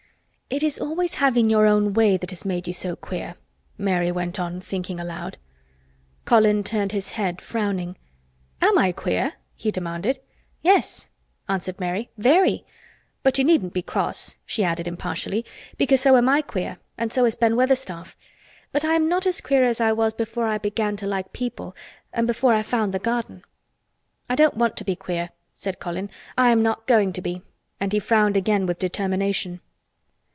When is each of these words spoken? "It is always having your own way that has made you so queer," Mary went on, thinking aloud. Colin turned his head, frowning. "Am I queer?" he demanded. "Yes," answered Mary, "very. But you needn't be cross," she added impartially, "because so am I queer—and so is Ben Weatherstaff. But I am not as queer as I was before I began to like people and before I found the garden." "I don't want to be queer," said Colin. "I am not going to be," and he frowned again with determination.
"It 0.53 0.63
is 0.63 0.79
always 0.81 1.13
having 1.13 1.49
your 1.49 1.65
own 1.65 1.93
way 1.93 2.17
that 2.17 2.31
has 2.31 2.43
made 2.43 2.67
you 2.67 2.73
so 2.73 2.97
queer," 2.97 3.35
Mary 3.77 4.11
went 4.11 4.37
on, 4.37 4.59
thinking 4.59 4.99
aloud. 4.99 5.37
Colin 6.25 6.61
turned 6.65 6.91
his 6.91 7.11
head, 7.11 7.39
frowning. 7.41 7.95
"Am 8.61 8.77
I 8.77 8.91
queer?" 8.91 9.35
he 9.55 9.71
demanded. 9.71 10.19
"Yes," 10.61 11.07
answered 11.47 11.79
Mary, 11.79 12.09
"very. 12.17 12.65
But 13.23 13.37
you 13.37 13.45
needn't 13.45 13.71
be 13.71 13.81
cross," 13.81 14.35
she 14.45 14.61
added 14.65 14.89
impartially, 14.89 15.45
"because 15.77 16.01
so 16.01 16.17
am 16.17 16.27
I 16.27 16.41
queer—and 16.41 17.13
so 17.13 17.23
is 17.23 17.35
Ben 17.35 17.55
Weatherstaff. 17.55 18.17
But 18.73 18.83
I 18.83 18.95
am 18.95 19.07
not 19.07 19.25
as 19.25 19.39
queer 19.39 19.63
as 19.63 19.79
I 19.79 19.93
was 19.93 20.11
before 20.11 20.47
I 20.47 20.57
began 20.57 20.97
to 20.97 21.07
like 21.07 21.31
people 21.31 21.77
and 22.11 22.27
before 22.27 22.53
I 22.53 22.61
found 22.61 22.93
the 22.93 22.99
garden." 22.99 23.43
"I 24.29 24.35
don't 24.35 24.57
want 24.57 24.75
to 24.75 24.83
be 24.83 24.97
queer," 24.97 25.29
said 25.55 25.79
Colin. 25.79 26.09
"I 26.37 26.49
am 26.49 26.61
not 26.61 26.87
going 26.87 27.13
to 27.13 27.21
be," 27.21 27.41
and 27.79 27.93
he 27.93 27.99
frowned 27.99 28.35
again 28.35 28.65
with 28.65 28.79
determination. 28.79 29.61